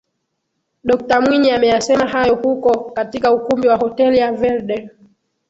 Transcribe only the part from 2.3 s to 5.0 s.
huko katika ukumbi wa Hoteli ya Verde